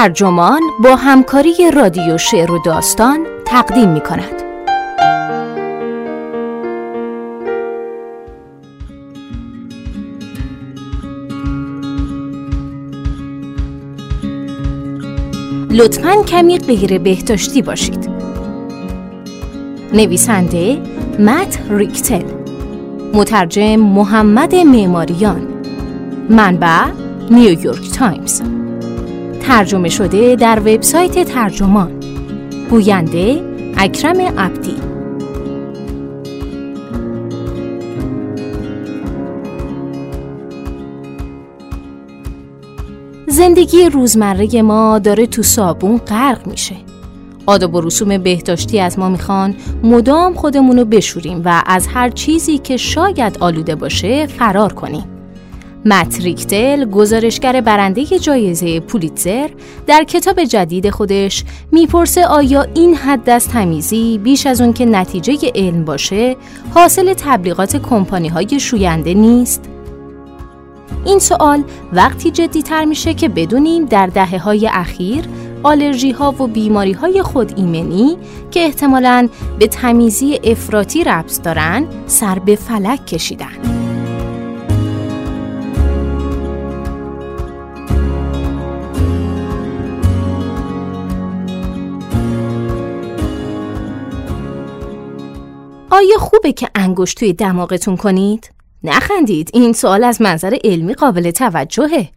[0.00, 4.42] ترجمان با همکاری رادیو شعر و داستان تقدیم می کند.
[15.70, 18.10] لطفا کمی غیر بهداشتی باشید.
[19.92, 20.82] نویسنده
[21.18, 22.24] مت ریکتل
[23.14, 25.48] مترجم محمد معماریان
[26.30, 26.86] منبع
[27.30, 28.59] نیویورک تایمز
[29.50, 32.00] ترجمه شده در وبسایت ترجمان.
[32.70, 33.40] گوینده
[33.76, 34.74] اکرم عبدی.
[43.26, 46.76] زندگی روزمره ما داره تو صابون غرق میشه.
[47.46, 52.76] آداب و رسوم بهداشتی از ما می‌خوان مدام خودمونو بشوریم و از هر چیزی که
[52.76, 55.19] شاید آلوده باشه فرار کنیم.
[55.84, 59.48] متریکتل گزارشگر برنده جایزه پولیتزر
[59.86, 65.50] در کتاب جدید خودش می‌پرسه آیا این حد از تمیزی بیش از اون که نتیجه
[65.54, 66.36] علم باشه
[66.74, 69.64] حاصل تبلیغات کمپانی های شوینده نیست؟
[71.04, 75.24] این سوال وقتی جدی تر میشه که بدونیم در دهه های اخیر
[75.62, 78.16] آلرژی ها و بیماری های خود ایمنی
[78.50, 83.69] که احتمالاً به تمیزی افراطی ربط دارن سر به فلک کشیدن.
[96.00, 98.50] آیا خوبه که انگشت توی دماغتون کنید؟
[98.84, 102.08] نخندید این سوال از منظر علمی قابل توجهه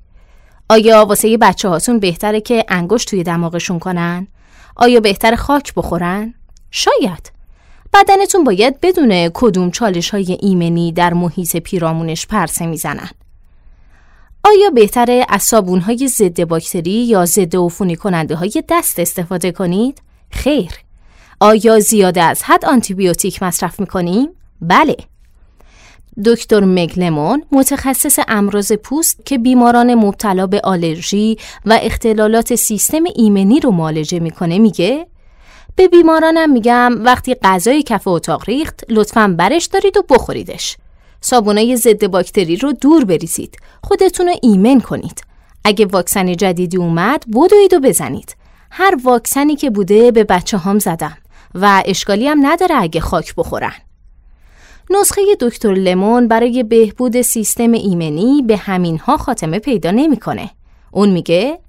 [0.69, 4.27] آیا واسه بچه هاتون بهتره که انگشت توی دماغشون کنن؟
[4.75, 6.33] آیا بهتر خاک بخورن؟
[6.71, 7.31] شاید
[7.93, 13.09] بدنتون باید بدونه کدوم چالش های ایمنی در محیط پیرامونش پرسه می‌زنن
[14.43, 20.01] آیا بهتره از صابون های ضد باکتری یا ضد عفونی کننده های دست استفاده کنید؟
[20.29, 20.71] خیر
[21.43, 24.29] آیا زیاده از حد آنتیبیوتیک مصرف می‌کنیم؟
[24.61, 24.95] بله.
[26.25, 33.71] دکتر مگلمون متخصص امراض پوست که بیماران مبتلا به آلرژی و اختلالات سیستم ایمنی رو
[33.71, 35.07] معالجه می‌کنه میگه
[35.75, 40.77] به بیمارانم میگم وقتی غذای کف اتاق ریخت لطفا برش دارید و بخوریدش.
[41.21, 43.57] صابونای ضد باکتری رو دور بریزید.
[43.83, 45.21] خودتون رو ایمن کنید.
[45.63, 48.35] اگه واکسن جدیدی اومد بدوید و بزنید.
[48.71, 51.17] هر واکسنی که بوده به بچه هم زدم.
[51.55, 53.73] و اشکالی هم نداره اگه خاک بخورن.
[54.89, 60.49] نسخه دکتر لمون برای بهبود سیستم ایمنی به همینها خاتمه پیدا نمی‌کنه.
[60.91, 61.59] اون میگه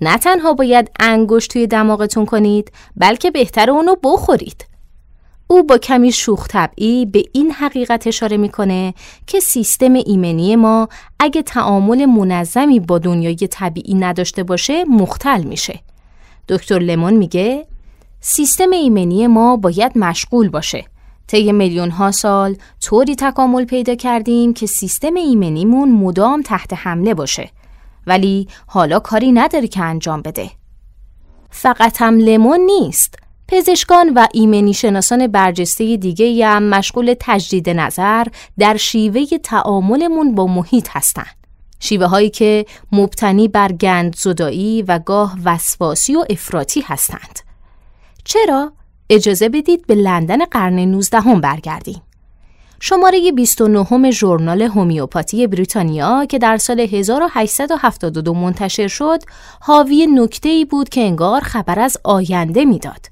[0.00, 4.66] نه تنها باید انگشت توی دماغتون کنید بلکه بهتر اونو بخورید.
[5.46, 8.94] او با کمی شوخ طبعی به این حقیقت اشاره می‌کنه
[9.26, 10.88] که سیستم ایمنی ما
[11.20, 15.80] اگه تعامل منظمی با دنیای طبیعی نداشته باشه مختل میشه.
[16.48, 17.66] دکتر لمون میگه
[18.20, 20.84] سیستم ایمنی ما باید مشغول باشه.
[21.26, 27.50] طی میلیون ها سال طوری تکامل پیدا کردیم که سیستم ایمنیمون مدام تحت حمله باشه.
[28.06, 30.50] ولی حالا کاری نداره که انجام بده.
[31.50, 33.14] فقط هم لمون نیست.
[33.48, 38.24] پزشکان و ایمنی شناسان برجسته دیگه هم مشغول تجدید نظر
[38.58, 41.36] در شیوه تعاملمون با محیط هستند.
[41.80, 47.47] شیوه هایی که مبتنی بر گند زدایی و گاه وسواسی و افراطی هستند.
[48.28, 48.72] چرا؟
[49.10, 52.02] اجازه بدید به لندن قرن 19 هم برگردیم.
[52.80, 59.22] شماره 29 ژورنال هومیوپاتی بریتانیا که در سال 1872 منتشر شد،
[59.60, 63.06] حاوی نکته ای بود که انگار خبر از آینده می‌داد.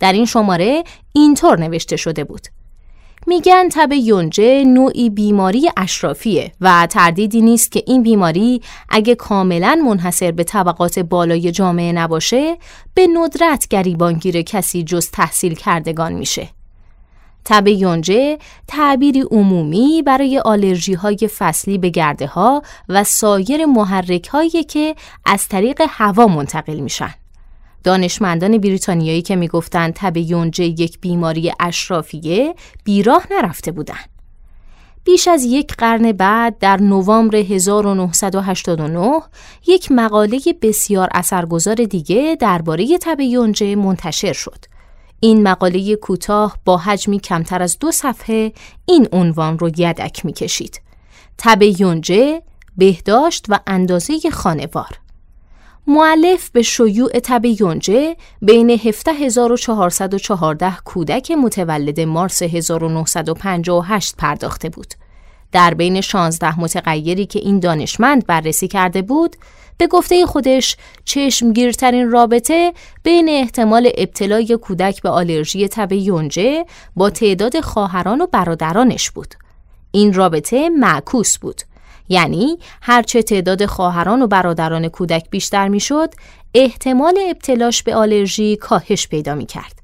[0.00, 2.46] در این شماره اینطور نوشته شده بود:
[3.34, 10.32] میگن تب یونجه نوعی بیماری اشرافیه و تردیدی نیست که این بیماری اگه کاملا منحصر
[10.32, 12.56] به طبقات بالای جامعه نباشه
[12.94, 16.48] به ندرت گریبانگیر کسی جز تحصیل کردگان میشه.
[17.44, 18.38] تب یونجه
[18.68, 24.94] تعبیری عمومی برای آلرژی های فصلی به گرده ها و سایر محرک هایی که
[25.24, 27.14] از طریق هوا منتقل میشن.
[27.84, 34.08] دانشمندان بریتانیایی که می‌گفتند تب یونجه یک بیماری اشرافیه بیراه نرفته بودند.
[35.04, 39.20] بیش از یک قرن بعد در نوامبر 1989
[39.66, 44.64] یک مقاله بسیار اثرگذار دیگه درباره تب یونجه منتشر شد.
[45.20, 48.52] این مقاله کوتاه با حجمی کمتر از دو صفحه
[48.86, 50.80] این عنوان رو یدک می‌کشید.
[51.38, 52.42] تب یونجه،
[52.76, 54.98] بهداشت و اندازه خانوار.
[55.86, 64.94] معلف به شیوع تب یونجه بین 17414 کودک متولد مارس 1958 پرداخته بود.
[65.52, 69.36] در بین 16 متغیری که این دانشمند بررسی کرده بود
[69.78, 76.64] به گفته خودش چشمگیرترین رابطه بین احتمال ابتلای کودک به آلرژی تب یونجه
[76.96, 79.34] با تعداد خواهران و برادرانش بود.
[79.90, 81.62] این رابطه معکوس بود.
[82.08, 86.14] یعنی هرچه تعداد خواهران و برادران کودک بیشتر می‌شد،
[86.54, 89.82] احتمال ابتلاش به آلرژی کاهش پیدا می کرد.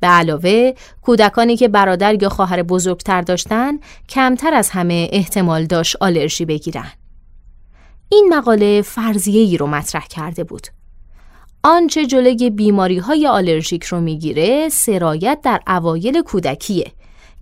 [0.00, 0.72] به علاوه
[1.02, 6.92] کودکانی که برادر یا خواهر بزرگتر داشتند کمتر از همه احتمال داشت آلرژی بگیرن.
[8.08, 10.66] این مقاله فرضیه ای رو مطرح کرده بود.
[11.62, 16.92] آنچه جلوی بیماری های آلرژیک رو می‌گیره سرایت در اوایل کودکیه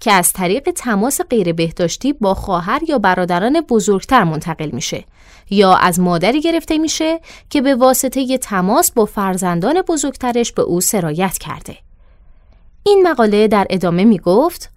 [0.03, 5.05] که از طریق تماس غیر بهداشتی با خواهر یا برادران بزرگتر منتقل میشه
[5.51, 7.21] یا از مادری گرفته میشه
[7.51, 11.77] که به واسطه تماس با فرزندان بزرگترش به او سرایت کرده.
[12.83, 14.71] این مقاله در ادامه می گفت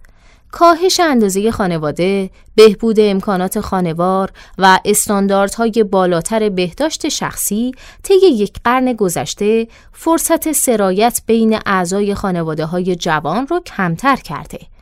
[0.50, 9.68] کاهش اندازه خانواده، بهبود امکانات خانوار و استانداردهای بالاتر بهداشت شخصی طی یک قرن گذشته
[9.92, 14.75] فرصت سرایت بین اعضای خانواده های جوان را کمتر کرده.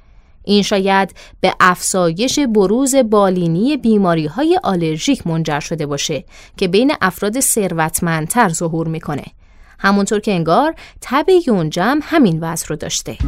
[0.44, 6.25] این شاید به افزایش بروز بالینی بیماری های آلرژیک منجر شده باشه
[6.56, 9.25] که بین افراد ثروتمندتر ظهور می‌کنه.
[9.79, 13.19] همونطور که انگار تب یونجم همین وضع رو داشته.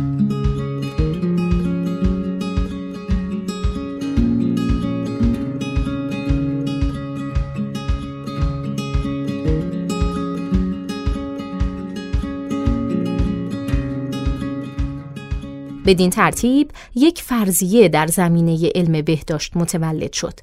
[15.87, 20.41] بدین ترتیب یک فرضیه در زمینه علم بهداشت متولد شد.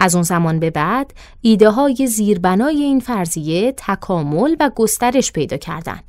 [0.00, 6.00] از اون زمان به بعد ایده های زیربنای این فرضیه تکامل و گسترش پیدا کردن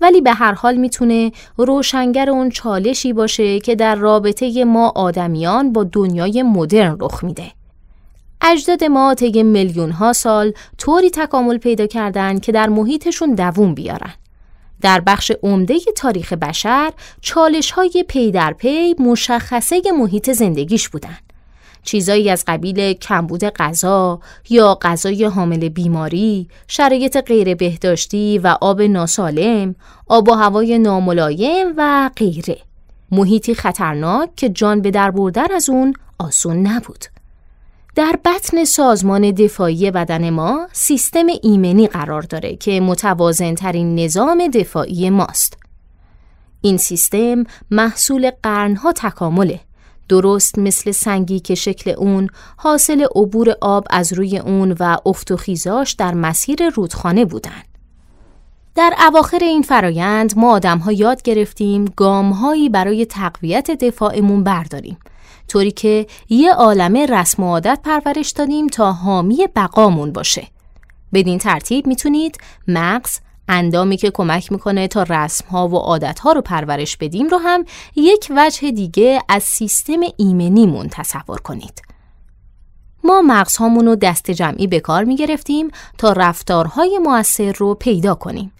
[0.00, 5.84] ولی به هر حال می‌تونه روشنگر اون چالشی باشه که در رابطه ما آدمیان با
[5.84, 7.52] دنیای مدرن رخ میده.
[8.40, 14.12] اجداد ما طی میلیون ها سال طوری تکامل پیدا کردند که در محیطشون دووم بیارن.
[14.82, 21.32] در بخش عمده تاریخ بشر چالش های پی در پی مشخصه محیط زندگیش بودند.
[21.82, 24.20] چیزایی از قبیل کمبود غذا
[24.50, 29.74] یا غذای حامل بیماری، شرایط غیر بهداشتی و آب ناسالم،
[30.08, 32.58] آب و هوای ناملایم و غیره.
[33.10, 37.04] محیطی خطرناک که جان به در بردن از اون آسون نبود.
[37.94, 45.10] در بطن سازمان دفاعی بدن ما سیستم ایمنی قرار داره که متوازن ترین نظام دفاعی
[45.10, 45.58] ماست.
[46.60, 49.60] این سیستم محصول قرنها تکامله.
[50.08, 55.36] درست مثل سنگی که شکل اون حاصل عبور آب از روی اون و افت و
[55.36, 57.62] خیزاش در مسیر رودخانه بودن.
[58.74, 64.98] در اواخر این فرایند ما آدم ها یاد گرفتیم گام هایی برای تقویت دفاعمون برداریم
[65.48, 70.46] طوری که یه عالمه رسم و عادت پرورش دادیم تا حامی بقامون باشه.
[71.12, 72.38] بدین ترتیب می‌تونید
[72.68, 77.38] مغز، اندامی که کمک می‌کنه تا رسم ها و عادت ها رو پرورش بدیم رو
[77.38, 77.64] هم
[77.96, 81.82] یک وجه دیگه از سیستم ایمنیمون تصور کنید.
[83.04, 88.52] ما مغزهامون رو دست جمعی به کار می گرفتیم تا رفتارهای موثر رو پیدا کنیم.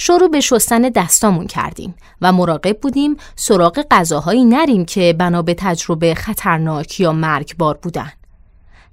[0.00, 6.14] شروع به شستن دستامون کردیم و مراقب بودیم سراغ غذاهایی نریم که بنا به تجربه
[6.14, 8.12] خطرناک یا مرگبار بودن.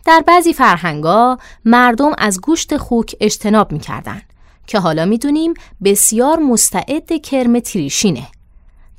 [0.06, 4.22] در بعضی فرهنگا مردم از گوشت خوک اجتناب می‌کردن
[4.68, 8.28] که حالا می‌دونیم بسیار مستعد کرم تریشینه.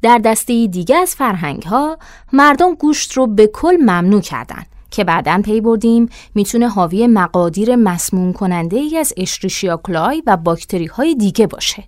[0.03, 1.99] در دسته دیگه از فرهنگ ها
[2.33, 8.33] مردم گوشت رو به کل ممنوع کردن که بعدا پی بردیم می‌تونه حاوی مقادیر مسموم
[8.33, 11.85] کننده ای از اشریشیا کلای و باکتری های دیگه باشه.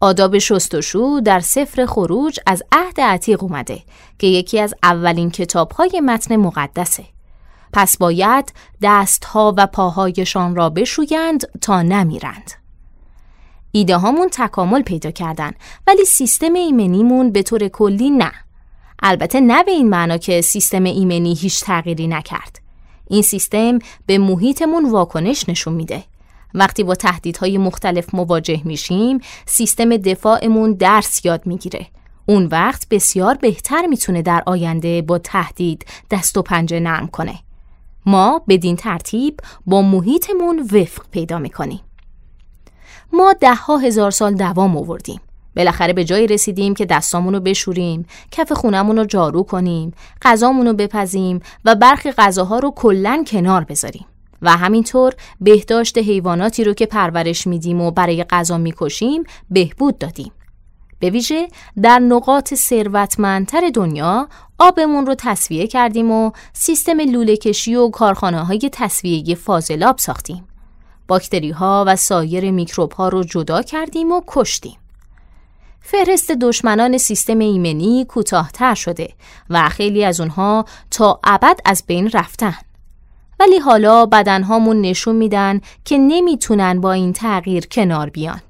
[0.00, 3.82] آداب شستشو در سفر خروج از عهد عتیق اومده
[4.18, 7.04] که یکی از اولین کتابهای متن مقدسه.
[7.72, 12.52] پس باید دستها و پاهایشان را بشویند تا نمیرند.
[13.72, 15.52] ایده هامون تکامل پیدا کردن
[15.86, 18.32] ولی سیستم ایمنیمون به طور کلی نه.
[19.02, 22.60] البته نه به این معنا که سیستم ایمنی هیچ تغییری نکرد.
[23.08, 26.04] این سیستم به محیطمون واکنش نشون میده.
[26.54, 31.86] وقتی با تهدیدهای مختلف مواجه میشیم سیستم دفاعمون درس یاد می‌گیره.
[32.26, 37.38] اون وقت بسیار بهتر می‌تونه در آینده با تهدید دست و پنجه نرم کنه.
[38.06, 41.80] ما بدین ترتیب با محیطمون وفق پیدا می‌کنیم.
[43.12, 45.20] ما ده ها هزار سال دوام آوردیم.
[45.56, 50.72] بالاخره به جایی رسیدیم که دستامون رو بشوریم، کف خونمون رو جارو کنیم، غذامون رو
[50.72, 54.06] بپزیم و برخی غذاها رو کلن کنار بذاریم.
[54.42, 60.32] و همینطور بهداشت حیواناتی رو که پرورش میدیم و برای غذا می‌کشیم بهبود دادیم.
[60.98, 61.48] به ویژه
[61.82, 64.28] در نقاط ثروتمندتر دنیا
[64.58, 70.48] آبمون رو تصویه کردیم و سیستم لوله کشی و کارخانه های تصویه فاضلاب ساختیم.
[71.08, 74.76] باکتری ها و سایر میکروب ها رو جدا کردیم و کشتیم.
[75.80, 79.08] فهرست دشمنان سیستم ایمنی کوتاهتر شده
[79.50, 82.54] و خیلی از اونها تا ابد از بین رفتن.
[83.40, 88.40] ولی حالا بدنهامون نشون میدن که نمی‌تونن با این تغییر کنار بیان.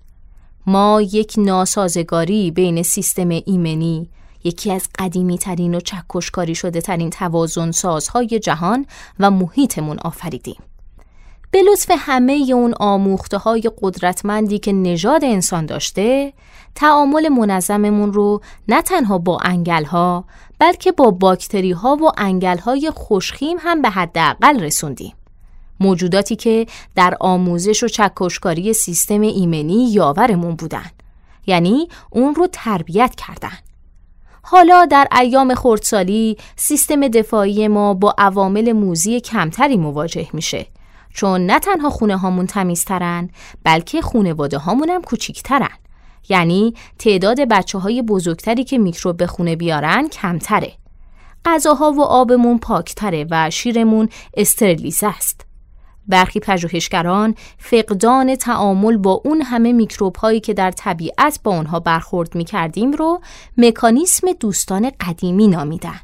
[0.66, 4.08] ما یک ناسازگاری بین سیستم ایمنی
[4.44, 8.86] یکی از قدیمی ترین و چکشکاری شده ترین توازن سازهای جهان
[9.20, 10.62] و محیطمون آفریدیم.
[11.50, 16.32] به لطف همه اون آموخته های قدرتمندی که نژاد انسان داشته،
[16.74, 20.24] تعامل منظممون رو نه تنها با انگل ها
[20.58, 25.14] بلکه با باکتری ها و انگل های خوشخیم هم به حداقل رسوندیم.
[25.80, 30.90] موجوداتی که در آموزش و چکشکاری سیستم ایمنی یاورمون بودن.
[31.46, 33.58] یعنی اون رو تربیت کردن.
[34.42, 40.66] حالا در ایام خردسالی سیستم دفاعی ما با عوامل موزی کمتری مواجه میشه
[41.14, 43.30] چون نه تنها خونه هامون تمیزترن
[43.64, 45.78] بلکه خونواده هامون هم کوچیکترن
[46.28, 50.72] یعنی تعداد بچه های بزرگتری که میکروب به خونه بیارن کمتره
[51.44, 55.46] غذاها و آبمون پاکتره و شیرمون استرلیزه است
[56.08, 62.34] برخی پژوهشگران فقدان تعامل با اون همه میکروب هایی که در طبیعت با اونها برخورد
[62.34, 63.20] می کردیم رو
[63.58, 66.00] مکانیسم دوستان قدیمی نامیدن.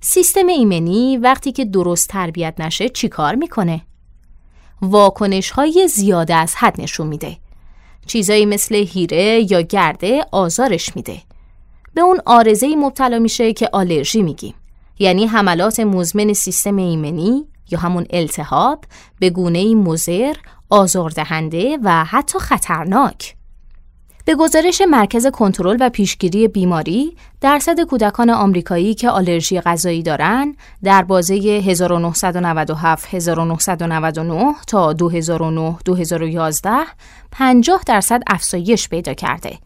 [0.00, 3.82] سیستم ایمنی وقتی که درست تربیت نشه چیکار می‌کنه؟
[4.82, 7.36] واکنش های زیاده از حد نشون میده.
[8.06, 11.22] چیزایی مثل هیره یا گرده آزارش میده.
[11.94, 14.54] به اون آرزه مبتلا میشه که آلرژی میگیم.
[14.98, 18.84] یعنی حملات مزمن سیستم ایمنی یا همون التهاب
[19.18, 20.34] به گونه مزر،
[20.70, 23.36] آزاردهنده و حتی خطرناک.
[24.24, 31.02] به گزارش مرکز کنترل و پیشگیری بیماری، درصد کودکان آمریکایی که آلرژی غذایی دارند در
[31.02, 36.70] بازه 1997 1999 تا 2009 2011
[37.30, 39.58] 50 درصد افزایش پیدا کرده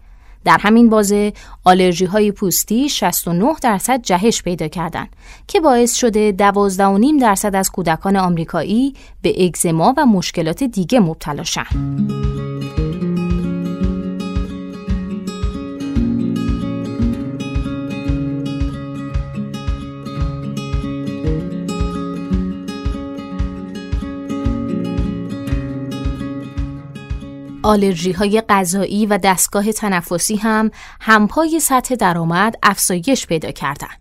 [0.44, 1.32] در همین بازه
[1.64, 5.08] آلرژی های پوستی 69 درصد جهش پیدا کردند
[5.46, 11.66] که باعث شده 12.5 درصد از کودکان آمریکایی به اگزما و مشکلات دیگه مبتلا شن.
[27.66, 30.70] آلرژی های غذایی و دستگاه تنفسی هم
[31.00, 33.98] همپای سطح درآمد افزایش پیدا کردند.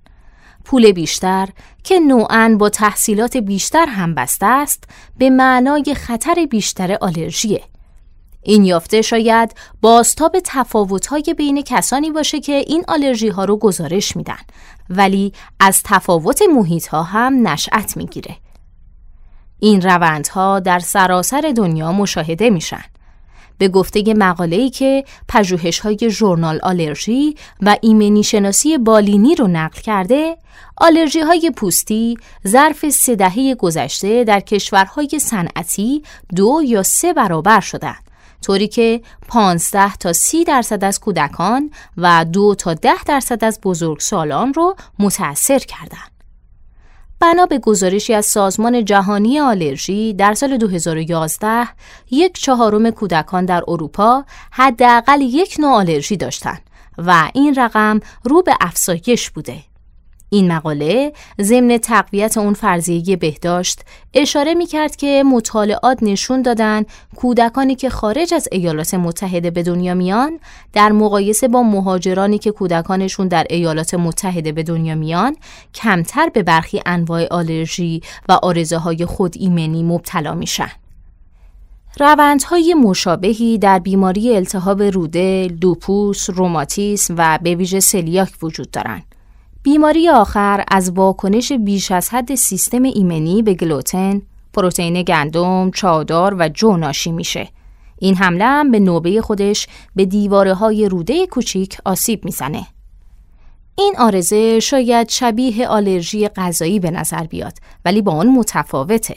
[0.63, 1.49] پول بیشتر
[1.83, 4.83] که نوعا با تحصیلات بیشتر هم بسته است
[5.17, 7.61] به معنای خطر بیشتر آلرژیه.
[8.43, 14.39] این یافته شاید بازتاب تفاوت‌های بین کسانی باشه که این آلرژی ها رو گزارش میدن
[14.89, 18.35] ولی از تفاوت محیط ها هم نشأت می‌گیره.
[19.59, 22.83] این روندها در سراسر دنیا مشاهده میشن.
[23.57, 30.37] به گفته مقاله‌ای که پژوهش‌های ژورنال آلرژی و ایمنی شناسی بالینی رو نقل کرده،
[30.77, 36.03] آلرژی های پوستی ظرف سه دهه گذشته در کشورهای صنعتی
[36.35, 38.05] دو یا سه برابر شدند.
[38.41, 44.53] طوری که 15 تا 30 درصد از کودکان و دو تا 10 درصد از بزرگسالان
[44.53, 46.14] رو متأثر کردند.
[47.19, 51.67] بنا به گزارشی از سازمان جهانی آلرژی در سال 2011
[52.11, 56.61] یک چهارم کودکان در اروپا حداقل یک نوع آلرژی داشتند
[56.97, 59.74] و این رقم رو به افزایش بوده.
[60.35, 63.81] این مقاله ضمن تقویت اون فرضیه بهداشت
[64.13, 66.83] اشاره می کرد که مطالعات نشون دادن
[67.15, 70.39] کودکانی که خارج از ایالات متحده به دنیا میان
[70.73, 75.35] در مقایسه با مهاجرانی که کودکانشون در ایالات متحده به دنیا میان
[75.73, 80.71] کمتر به برخی انواع آلرژی و آرزه خود ایمنی مبتلا میشن.
[81.99, 89.03] روندهای مشابهی در بیماری التهاب روده، لوپوس، روماتیسم و به ویژه سلیاک وجود دارند.
[89.65, 94.21] بیماری آخر از واکنش بیش از حد سیستم ایمنی به گلوتن،
[94.53, 97.49] پروتئین گندم، چادر و جو ناشی میشه.
[97.99, 102.67] این حمله هم به نوبه خودش به دیواره های روده کوچیک آسیب می‌زنه.
[103.77, 107.53] این آرزه شاید شبیه آلرژی غذایی به نظر بیاد
[107.85, 109.15] ولی با آن متفاوته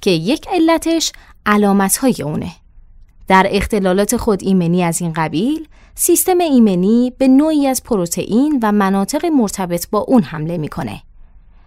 [0.00, 1.12] که یک علتش
[1.46, 2.50] علامت های اونه.
[3.30, 9.26] در اختلالات خود ایمنی از این قبیل سیستم ایمنی به نوعی از پروتئین و مناطق
[9.26, 11.02] مرتبط با اون حمله می‌کنه.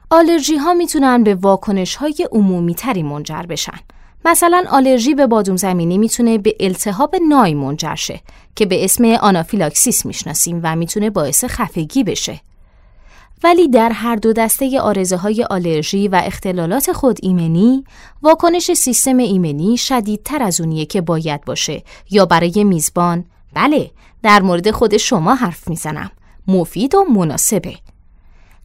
[0.09, 3.79] آلرژی ها می‌تونن به واکنش های عمومی تری منجر بشن.
[4.25, 8.21] مثلا آلرژی به بادوم زمینی می‌تونه به التهاب نای منجر شه
[8.55, 12.39] که به اسم آنافیلاکسیس می‌شناسیم و می‌تونه باعث خفگی بشه.
[13.43, 17.83] ولی در هر دو دسته آرزه های آلرژی و اختلالات خود ایمنی،
[18.21, 21.83] واکنش سیستم ایمنی شدیدتر از اونیه که باید باشه.
[22.11, 23.91] یا برای میزبان؟ بله
[24.23, 26.11] در مورد خود شما حرف می‌زنم.
[26.47, 27.75] مفید و مناسبه.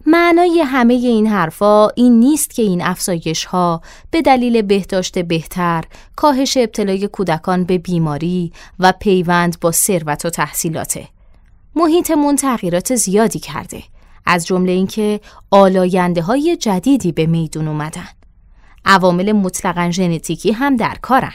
[0.07, 5.85] معنای همه این حرفا این نیست که این افزایش ها به دلیل بهداشت بهتر،
[6.17, 11.09] کاهش ابتلای کودکان به بیماری و پیوند با ثروت و تحصیلاته.
[11.77, 13.83] محیطمون تغییرات زیادی کرده،
[14.31, 15.21] از جمله اینکه
[15.51, 18.09] آلاینده های جدیدی به میدون اومدن.
[18.85, 21.33] عوامل مطلقا ژنتیکی هم در کارن.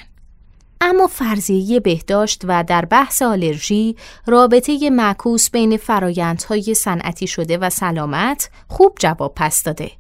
[0.81, 3.95] اما فرضیه بهداشت و در بحث آلرژی
[4.25, 9.91] رابطه معکوس بین فرایندهای صنعتی شده و سلامت خوب جواب پس داده.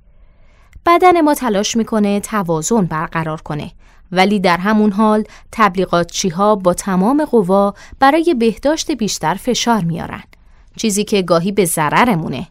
[0.85, 3.71] بدن ما تلاش می‌کنه توازن برقرار کنه
[4.11, 10.23] ولی در همون حال تبلیغاتچی ها با تمام قوا برای بهداشت بیشتر فشار میارن
[10.77, 12.47] چیزی که گاهی به ضررمونه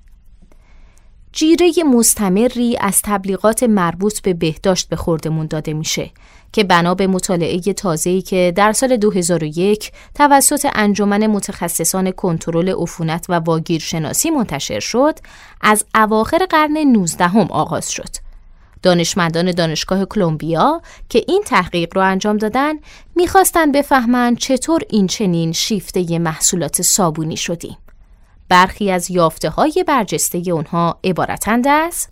[1.32, 6.10] جیره مستمری از تبلیغات مربوط به بهداشت به خوردمون داده میشه
[6.52, 13.32] که بنا به مطالعه تازه‌ای که در سال 2001 توسط انجمن متخصصان کنترل عفونت و
[13.32, 15.18] واگیرشناسی منتشر شد،
[15.60, 18.16] از اواخر قرن 19 هم آغاز شد.
[18.82, 22.74] دانشمندان دانشگاه کلمبیا که این تحقیق رو انجام دادن
[23.16, 27.76] می‌خواستن بفهمند چطور این چنین شیفته محصولات صابونی شدیم.
[28.52, 32.08] برخی از یافته های برجسته اونها عبارتند از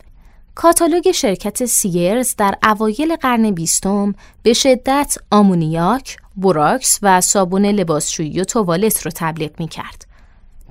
[0.54, 8.44] کاتالوگ شرکت سیرز در اوایل قرن بیستم به شدت آمونیاک، بوراکس و صابون لباسشویی و
[8.44, 10.06] توالت رو تبلیغ می کرد.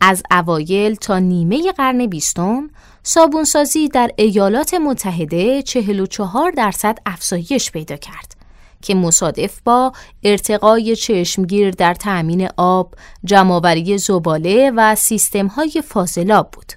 [0.02, 2.70] از اوایل تا نیمه قرن بیستم
[3.04, 8.39] صابونسازی در ایالات متحده 44 درصد افزایش پیدا کرد
[8.82, 9.92] که مصادف با
[10.24, 16.74] ارتقای چشمگیر در تأمین آب، جمعآوری زباله و سیستم‌های فاضلاب بود.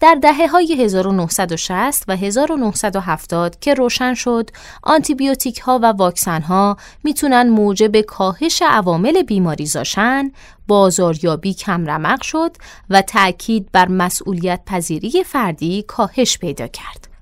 [0.00, 4.50] در دهه های 1960 و 1970 که روشن شد
[4.82, 10.32] آنتیبیوتیک ها و واکسن ها می‌تونن موجب کاهش عوامل بیماری زاشن
[10.68, 12.56] بازاریابی کم رمق شد
[12.90, 17.15] و تأکید بر مسئولیت پذیری فردی کاهش پیدا کرد.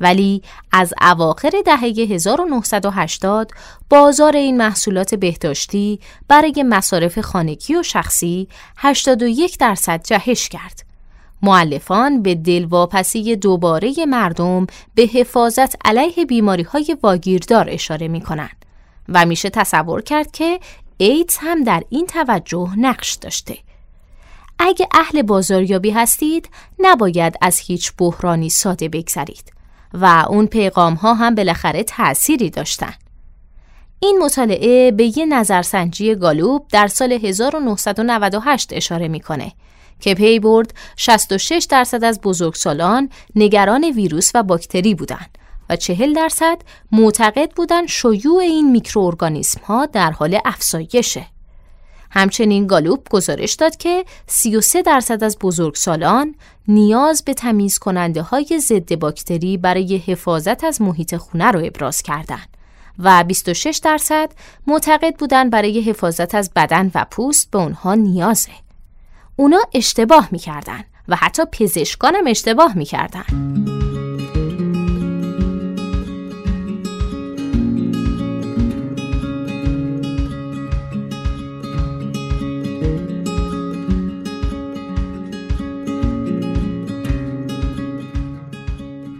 [0.00, 3.50] ولی از اواخر دهه 1980
[3.90, 10.84] بازار این محصولات بهداشتی برای مصارف خانگی و شخصی 81 درصد جهش کرد.
[11.42, 18.64] معلفان به دلواپسی دوباره مردم به حفاظت علیه بیماری های واگیردار اشاره می کنند
[19.08, 20.60] و میشه تصور کرد که
[20.96, 23.58] ایدز هم در این توجه نقش داشته.
[24.58, 29.52] اگه اهل بازاریابی هستید نباید از هیچ بحرانی ساده بگذرید
[29.94, 32.94] و اون پیغام ها هم بالاخره تأثیری داشتن.
[34.00, 39.52] این مطالعه به یه نظرسنجی گالوب در سال 1998 اشاره می‌کنه
[40.00, 45.38] که پی برد 66 درصد از بزرگسالان نگران ویروس و باکتری بودند
[45.70, 46.58] و 40 درصد
[46.92, 51.26] معتقد بودند شیوع این میکروارگانیسم ها در حال افزایشه.
[52.14, 56.34] همچنین گالوپ گزارش داد که 33 درصد از بزرگسالان
[56.68, 62.48] نیاز به تمیز کننده های ضد باکتری برای حفاظت از محیط خونه رو ابراز کردند
[62.98, 64.30] و 26 درصد
[64.66, 68.52] معتقد بودند برای حفاظت از بدن و پوست به اونها نیازه.
[69.36, 73.24] اونا اشتباه می‌کردن و حتی پزشکانم اشتباه می‌کردن.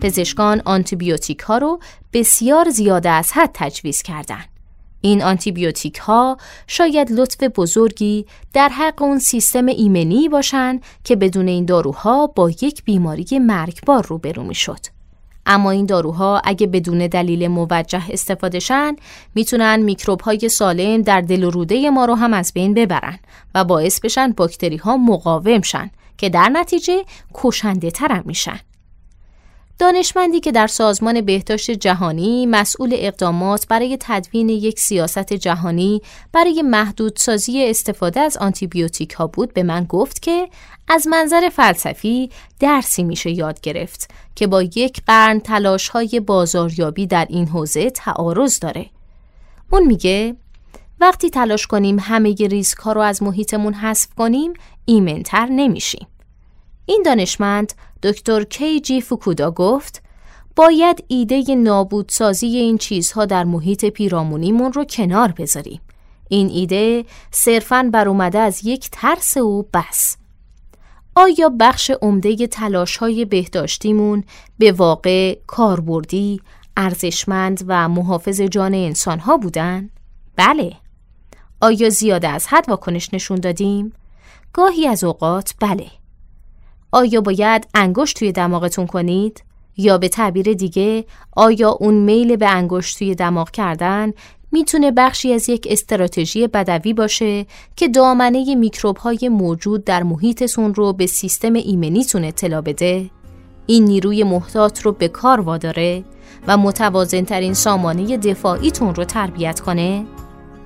[0.05, 1.81] پزشکان آنتیبیوتیک ها رو
[2.13, 4.49] بسیار زیاده از حد تجویز کردند.
[5.01, 6.37] این آنتیبیوتیک ها
[6.67, 12.85] شاید لطف بزرگی در حق اون سیستم ایمنی باشند که بدون این داروها با یک
[12.85, 14.79] بیماری مرگبار روبرو می شد.
[15.47, 18.97] اما این داروها اگه بدون دلیل موجه استفاده شن
[19.35, 23.19] می‌تونن میکروب های سالم در دل و روده ما رو هم از بین ببرن
[23.55, 28.61] و باعث بشن باکتری ها مقاوم شن که در نتیجه کشنده ترم میشن.
[29.79, 37.65] دانشمندی که در سازمان بهداشت جهانی مسئول اقدامات برای تدوین یک سیاست جهانی برای محدودسازی
[37.65, 40.49] استفاده از آنتیبیوتیک ها بود به من گفت که
[40.89, 47.27] از منظر فلسفی درسی میشه یاد گرفت که با یک قرن تلاش های بازاریابی در
[47.31, 48.87] این حوزه تعارض داره.
[49.71, 50.37] اون میگه
[51.01, 54.53] وقتی تلاش کنیم همه ریسک ها رو از محیطمون حذف کنیم
[54.85, 56.07] ایمنتر نمیشیم.
[56.87, 57.73] این دانشمند
[58.05, 60.03] دکتر کی جی فوکودا گفت
[60.57, 65.81] باید ایده نابودسازی این چیزها در محیط پیرامونیمون رو کنار بذاریم.
[66.29, 70.17] این ایده صرفاً بر اومده از یک ترس و بس.
[71.15, 74.25] آیا بخش عمده تلاش های بهداشتیمون
[74.59, 76.41] به واقع کاربردی،
[76.77, 79.91] ارزشمند و محافظ جان انسان ها بودن؟
[80.37, 80.73] بله.
[81.61, 83.93] آیا زیاده از حد واکنش نشون دادیم؟
[84.53, 85.87] گاهی از اوقات بله.
[86.95, 89.43] آیا باید انگشت توی دماغتون کنید؟
[89.77, 94.13] یا به تعبیر دیگه آیا اون میل به انگشت توی دماغ کردن
[94.53, 100.93] می‌تونه بخشی از یک استراتژی بدوی باشه که دامنه میکروب های موجود در محیطتون رو
[100.93, 103.11] به سیستم ایمنیتون اطلاع بده؟
[103.67, 106.05] این نیروی محتاط رو به کار واداره
[106.47, 110.05] و متوازن ترین سامانه دفاعیتون رو تربیت کنه؟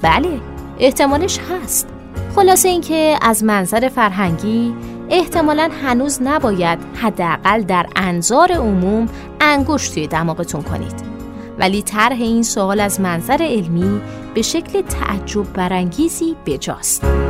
[0.03, 0.41] بله،
[0.79, 1.89] احتمالش هست.
[2.35, 4.75] خلاصه اینکه از منظر فرهنگی
[5.11, 9.07] احتمالا هنوز نباید حداقل در انظار عموم
[9.41, 10.95] انگشت توی دماغتون کنید.
[11.59, 14.01] ولی طرح این سوال از منظر علمی
[14.35, 17.28] به شکل تعجب برانگیزی بجاست.